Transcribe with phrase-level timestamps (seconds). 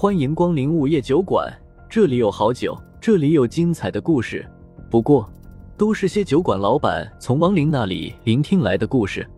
[0.00, 1.46] 欢迎光临午夜酒馆，
[1.86, 4.50] 这里有好酒，这里有精彩的故事。
[4.90, 5.30] 不过，
[5.76, 9.28] 都是些酒馆老板从亡灵那里聆听来的故事。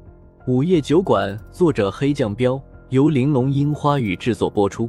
[0.46, 4.88] 午夜酒馆，作者黑酱标，由玲珑樱花雨制作播出。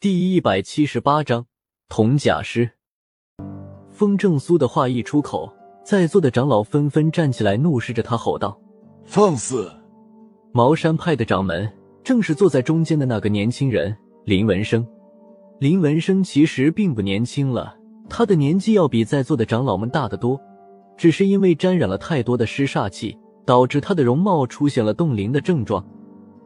[0.00, 1.46] 第一百七十八章
[1.88, 2.72] 铜甲师。
[3.92, 5.48] 风正苏的话一出口，
[5.84, 8.60] 在座的长老纷纷站起来，怒视着他，吼道
[9.06, 9.70] ：“放肆！”
[10.52, 11.72] 茅山派的掌门
[12.02, 14.86] 正是坐在中间的那个年轻人林文生。
[15.58, 17.76] 林文生其实并不年轻了，
[18.08, 20.40] 他的年纪要比在座的长老们大得多，
[20.96, 25.84] 只是因为沾染了太多的尸煞气，导致他的容貌出现了冻龄的症状。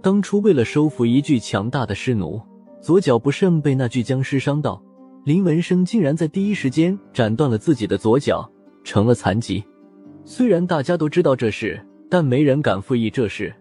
[0.02, 2.40] 当初为了收服一具强大的尸奴，
[2.80, 4.82] 左脚不慎被那具僵尸伤到，
[5.24, 8.46] 林文生竟然在第一时间斩断了自己的左脚，
[8.82, 9.64] 成了残疾。
[10.24, 13.54] 虽然大家都知道这事，但没人敢复议这事。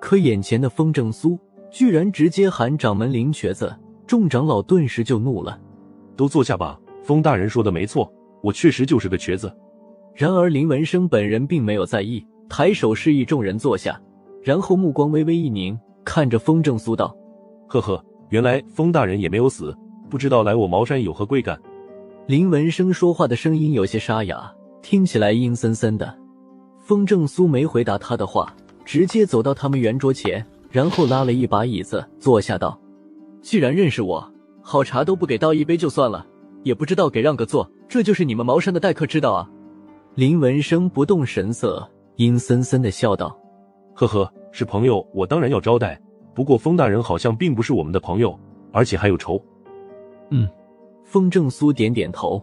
[0.00, 1.38] 可眼前的风正苏
[1.70, 3.74] 居然直接喊掌门林瘸子，
[4.06, 5.58] 众长老顿时就怒了。
[6.16, 8.10] 都坐下吧，风大人说的没错，
[8.42, 9.52] 我确实就是个瘸子。
[10.14, 14.00] 然而林文生本人并没有在意，抬手示意众人坐下，
[14.42, 17.14] 然后目光微微一凝，看着风正苏道
[17.68, 19.76] ：“呵呵，原来风大人也没有死，
[20.08, 21.60] 不知道来我茅山有何贵干？”
[22.26, 24.50] 林文生说话的声音有些沙哑，
[24.80, 26.16] 听起来阴森森的。
[26.78, 28.54] 风正苏没回答他的话。
[28.86, 32.80] 直接走到他们圆桌前，然后拉了一把椅子坐下，道
[33.42, 36.24] ：“既然认识我，好茶都不给倒一杯就算了，
[36.62, 39.50] 也不知道给让个座，这就是你们茅山的待客之道啊！”
[40.14, 43.36] 林文生不动神色，阴森森的笑道
[43.92, 46.00] ：“呵呵，是朋友，我当然要招待。
[46.32, 48.38] 不过风大人好像并不是我们的朋友，
[48.70, 49.42] 而且还有仇。”
[50.30, 50.48] 嗯，
[51.04, 52.40] 风正苏点点头：“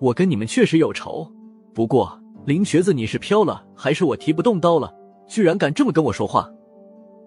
[0.00, 1.30] 我跟你们确实有仇，
[1.72, 4.92] 不过林瘸子你是飘了，还是我提不动刀了？”
[5.28, 6.50] 居然敢这么跟我说话！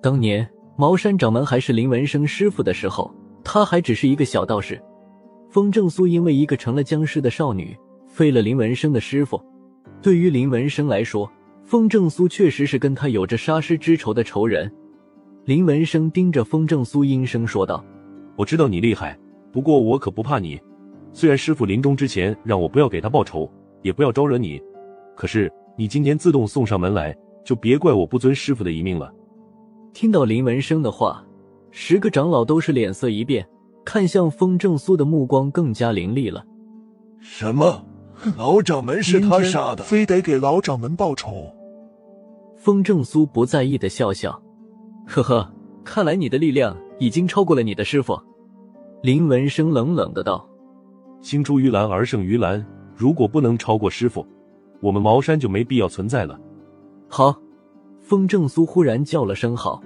[0.02, 3.14] 当年茅山掌门还是林文生师傅的时候，
[3.44, 4.82] 他还只是一个小道士。
[5.50, 9.40] 风正苏因为一个成了僵尸的少女，废了林文生的师傅。
[10.02, 11.30] 对于林文生来说，
[11.64, 14.72] 风正苏确实是跟他有着杀师之仇的仇人。
[15.46, 17.84] 林文生盯着风正苏，阴声说道
[18.36, 19.18] ：“我知道你厉害，
[19.52, 20.60] 不过我可不怕你。
[21.14, 23.52] 虽然师傅临终之前让我不要给他报仇，
[23.84, 24.60] 也不要招惹你，
[25.16, 29.14] 可是你今天自动送上门来。”就别怪我不遵师傅的遗命了。
[29.94, 31.24] 听到林文生的话，
[31.72, 33.48] 十个长老都是脸色一变，
[33.84, 36.46] 看向风正苏的目光更加凌厉了。
[37.20, 37.86] 什么？
[38.38, 41.52] 老掌门是他杀的，非得给老掌门报仇？
[42.56, 44.40] 风正苏不在意的笑笑，
[45.08, 45.52] 呵呵，
[45.84, 48.16] 看来你的力量已经超过了你的师傅。
[49.02, 50.48] 林文生冷冷的道
[51.20, 52.64] ：“青出于蓝而胜于蓝，
[52.96, 54.24] 如果不能超过师傅，
[54.80, 56.40] 我们茅山就没必要存在了。”
[57.14, 57.36] 好，
[58.00, 59.84] 风正苏忽然叫了声好。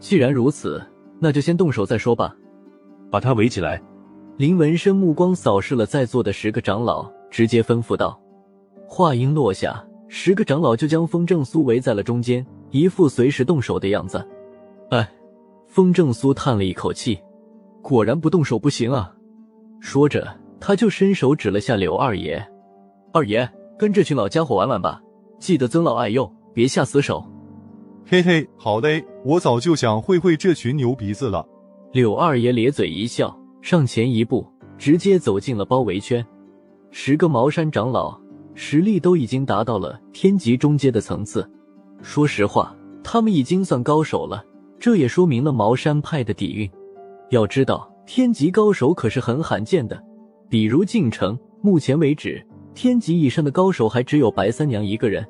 [0.00, 0.82] 既然如此，
[1.18, 2.34] 那就先动手再说吧。
[3.10, 3.80] 把他围起来。
[4.38, 8.18] 林文生目光扫视了在座的十个长老，直接吩咐道。
[8.86, 14.26] 话音落下，十个长老就将风正苏围在了中间，一副随时动手的样子。
[14.88, 15.06] 哎，
[15.68, 17.20] 风正苏叹了一口气，
[17.82, 19.14] 果然不动手不行啊。
[19.78, 20.26] 说着，
[20.58, 22.42] 他就伸手指了下柳二爷
[23.12, 23.46] ：“二爷，
[23.78, 25.02] 跟这群老家伙玩玩吧，
[25.38, 27.24] 记得尊老爱幼。”别下死手，
[28.06, 29.04] 嘿嘿，好嘞！
[29.24, 31.46] 我早就想会会这群牛鼻子了。
[31.92, 34.46] 柳二爷咧嘴一笑，上前一步，
[34.76, 36.24] 直接走进了包围圈。
[36.90, 38.20] 十个茅山长老
[38.54, 41.50] 实力都已经达到了天级中阶的层次，
[42.02, 44.44] 说实话，他们已经算高手了。
[44.78, 46.70] 这也说明了茅山派的底蕴。
[47.30, 49.98] 要知道，天级高手可是很罕见的，
[50.50, 55.26] 比如晋城，目前为止，天级以上的高手还只有白三娘一个人。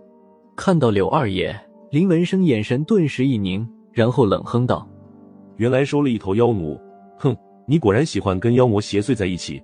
[0.54, 1.54] 看到柳二爷，
[1.90, 4.86] 林文生眼神顿时一凝，然后冷哼道
[5.56, 6.78] ：“原来收了一头妖奴，
[7.18, 7.34] 哼，
[7.66, 9.62] 你果然喜欢跟妖魔邪祟在一起。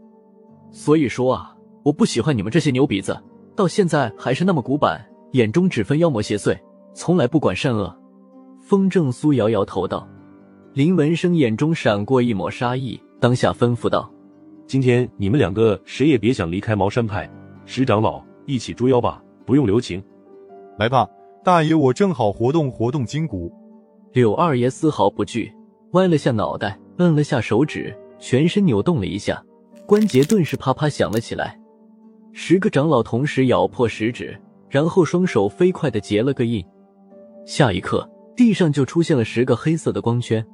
[0.71, 3.17] 所以说啊，我不喜欢你们这些牛鼻子，
[3.55, 6.59] 到现在还是那么古板，眼中只分妖魔邪祟，
[6.95, 7.95] 从来不管善恶。”
[8.61, 10.07] 风正苏摇摇头道。
[10.73, 14.11] 林文生眼中闪过一抹杀意，当下吩咐道
[14.67, 17.29] ：“今天你们两个谁也别想离开茅山派，
[17.67, 20.03] 石长老一起捉妖吧，不用留情。”
[20.79, 21.09] 来吧，
[21.43, 23.53] 大爷，我正好活动活动筋骨。
[24.13, 25.53] 柳二爷丝毫不惧，
[25.91, 29.45] 歪了下脑袋，摁了下手指，全身扭动了一下，
[29.87, 31.59] 关节顿时啪啪响了起来。
[32.33, 36.65] 十个长老同时咬破食指，然后双手飞快的结了个印。
[37.45, 40.47] 下一刻，地上就出现了十个黑色的光圈，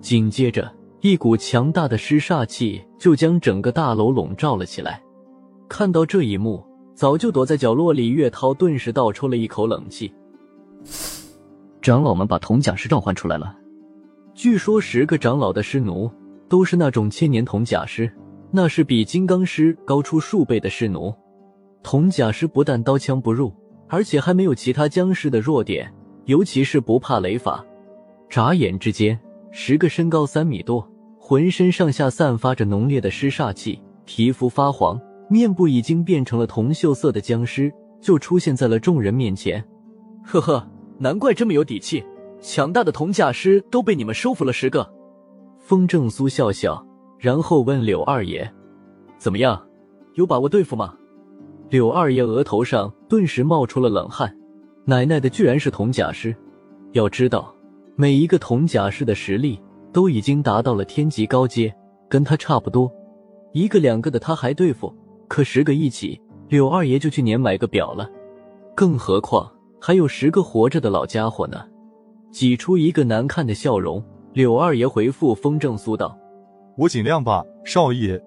[0.00, 0.68] 紧接着，
[1.00, 5.00] 一股强大的尸煞气就将整个大楼笼罩了起来。
[5.68, 6.60] 看到这一幕。
[7.00, 10.12] 早就躲在角落里，岳涛顿时倒抽了一口冷气。
[11.80, 13.56] 长老们把铜甲师召唤出来了。
[14.34, 16.10] 据说十个长老的师奴
[16.46, 18.12] 都是那种千年铜甲师，
[18.50, 21.10] 那是比金刚师高出数倍的师奴。
[21.82, 23.50] 铜甲师不但刀枪不入，
[23.88, 25.90] 而且还没有其他僵尸的弱点，
[26.26, 27.64] 尤其是不怕雷法。
[28.28, 29.18] 眨眼之间，
[29.50, 30.86] 十个身高三米多、
[31.18, 35.00] 浑身上下散发着浓烈的尸煞气、皮肤发黄、
[35.30, 39.64] 面部已经变成了铜锈色的僵尸就出现在了众人面前。
[40.24, 40.68] 呵呵，
[40.98, 42.04] 难怪这么有底气，
[42.40, 44.92] 强大的铜甲师都被你们收服了十个。
[45.58, 46.84] 风正苏笑笑，
[47.16, 48.52] 然后问柳二爷
[49.18, 49.64] ：“怎么样，
[50.14, 50.94] 有把握对付吗？”
[51.70, 54.36] 柳二爷额头上顿时冒出了冷汗，
[54.84, 56.34] 奶奶的，居然是铜甲师！
[56.90, 57.54] 要知道，
[57.94, 59.60] 每一个铜甲师的实力
[59.92, 61.72] 都已经达到了天级高阶，
[62.08, 62.90] 跟他差不多。
[63.52, 64.92] 一个两个的他还对付，
[65.30, 68.10] 可十个一起，柳二爷就去年买个表了。
[68.74, 69.48] 更何况
[69.80, 71.64] 还有十个活着的老家伙呢！
[72.32, 76.18] 挤出一个难看的笑容，柳二爷回复风正苏道
[76.76, 78.20] ：“我尽量吧，少爷。”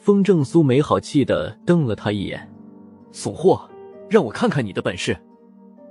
[0.00, 2.50] 风正苏没好气的瞪了他一眼。
[3.10, 3.68] 怂货，
[4.08, 5.14] 让我看看你的本事。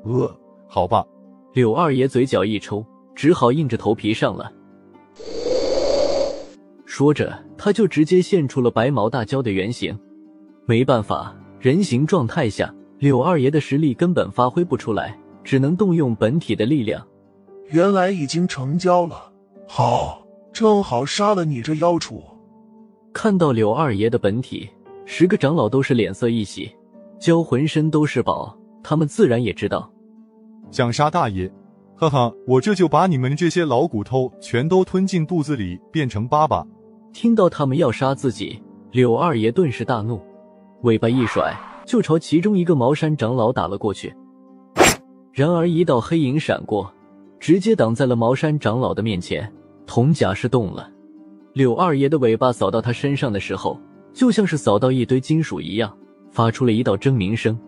[0.06, 0.36] 呃，
[0.68, 1.06] 好吧。
[1.54, 2.84] 柳二爷嘴角一抽，
[3.14, 4.52] 只好硬着头皮上了。
[6.88, 9.96] 说着，他就直接现出了白毛大蛟的原形。
[10.66, 17.06] 没办法，人形状态下，柳二爷的实力根本发挥不出来，只能动用本体的力量。
[17.70, 19.32] 原来已经成交了，
[19.68, 22.24] 好，正好杀了你这妖畜。
[23.14, 24.70] 看到柳二爷的本体，
[25.06, 26.72] 十个长老都是脸色一喜。
[27.20, 29.92] 蛟浑身都是宝，他们自然也知道。
[30.72, 31.52] 想杀大爷，
[31.96, 36.66] 哈哈，我这就把你们这些老骨头全都吞进肚子里，变成粑粑。
[37.14, 38.62] 听到他们要杀自己，
[38.92, 40.20] 柳二爷顿时大怒，
[40.84, 41.56] 尾巴一甩，
[41.86, 44.14] 就朝其中一个茅山长老打了过去。
[45.32, 46.92] 然而一道黑影闪过，
[47.40, 49.52] 直接挡在了茅山长老的面前。
[49.86, 50.90] 铜甲是动了，
[51.54, 53.80] 柳二爷的尾巴扫到他身上的时候，
[54.14, 55.96] 就像是扫到一堆金属一样。
[56.32, 57.60] 发出了一道狰鸣声，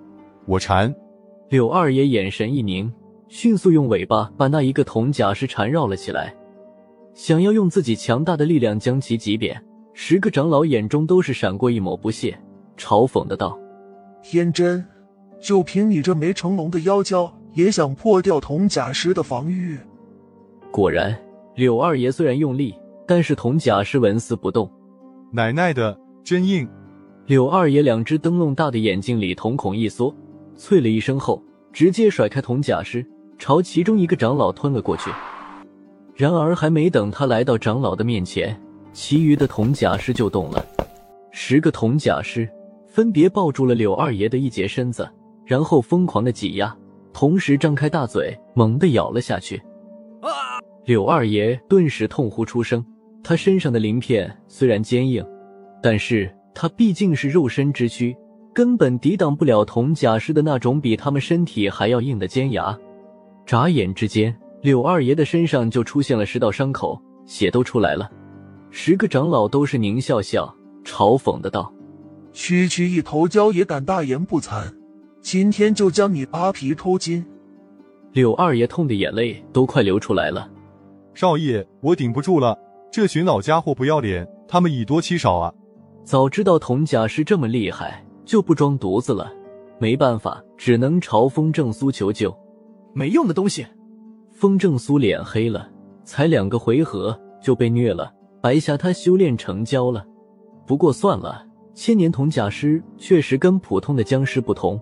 [0.45, 0.94] 我缠。
[1.50, 2.92] 柳二爷眼神一凝，
[3.27, 6.33] 迅速用尾巴把那一个铜甲师缠绕了起来，
[7.13, 9.62] 想要用自己强大的力量将其击扁。
[9.94, 12.39] 十个长老眼中都是闪过一抹不屑，
[12.78, 13.58] 嘲讽的道
[14.24, 14.86] ：“天真，
[15.40, 19.78] 就凭你这没成龙的妖娇，也想破掉铜甲师的防御？”
[20.72, 21.18] 果然，
[21.56, 22.74] 柳二爷虽然用力，
[23.08, 24.70] 但是铜甲师纹丝不动。
[25.31, 26.68] 奶奶的，真硬！
[27.25, 30.14] 柳二爷两只灯笼大的眼睛里瞳孔一缩，
[30.58, 31.42] 啐了一声后，
[31.72, 33.06] 直接甩开铜甲师，
[33.38, 35.10] 朝其中一个长老吞了过去。
[36.16, 38.60] 然而，还没等他来到长老的面前，
[38.92, 40.66] 其余的铜甲师就动了。
[41.31, 42.48] 十个铜甲师
[42.94, 45.10] 分别抱住了柳二爷的一截身子，
[45.44, 46.78] 然后疯狂的挤压，
[47.12, 49.60] 同时张开大嘴，猛地咬了下去。
[50.86, 52.86] 柳二爷顿时痛呼出声，
[53.24, 55.25] 他身上的鳞片虽然坚硬，
[55.81, 56.31] 但是。
[56.56, 58.16] 他毕竟是肉身之躯，
[58.54, 62.78] 根本抵挡不了铜甲师的那种比他们身体还要硬的尖牙。
[63.44, 68.07] 眨眼之间，柳二爷的身上就出现了十道伤口，血都出来了。
[68.69, 70.56] 十个长老都是狞笑笑，
[70.86, 71.74] 嘲讽的道
[72.33, 74.74] ：“区区一头蛟也敢大言不惭，
[75.21, 77.24] 今天就将你扒皮抽筋！”
[78.12, 80.50] 柳二爷痛的眼泪都快流出来了。
[81.13, 82.57] 少爷，我顶不住了，
[82.91, 85.54] 这群老家伙不要脸，他们以多欺少啊！
[86.04, 89.31] 早知道铜甲师这么厉害，就不装犊子了。
[89.80, 92.35] 没办法，只能朝风正苏求救。
[92.94, 93.66] 没用的东西！
[94.31, 95.69] 风正苏脸黑了，
[96.04, 98.11] 才两个回合就被虐了，
[98.42, 100.06] 白瞎他修炼成蛟了。
[100.66, 104.80] 不过算了，千年铜甲师确实跟普通的僵尸不同，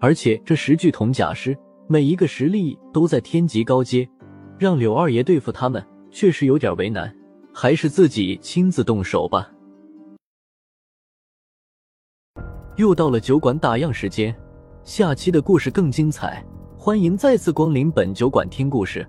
[0.00, 1.56] 而且这十具铜甲师
[1.86, 4.08] 每一个实力都在天级高阶，
[4.58, 7.14] 让柳二爷对付他们确实有点为难，
[7.54, 9.48] 还是自己亲自动手吧。
[12.76, 14.34] 又到了酒馆打烊时间，
[14.82, 16.44] 下期的故事更精彩，
[16.76, 19.06] 欢迎再次光临本酒馆听故事。